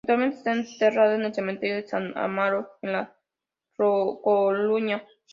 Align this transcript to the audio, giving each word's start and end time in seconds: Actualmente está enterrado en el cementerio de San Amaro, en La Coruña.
Actualmente 0.03 0.37
está 0.39 0.53
enterrado 0.53 1.13
en 1.13 1.25
el 1.25 1.35
cementerio 1.35 1.75
de 1.75 1.87
San 1.87 2.17
Amaro, 2.17 2.71
en 2.81 2.93
La 2.93 3.15
Coruña. 3.77 5.05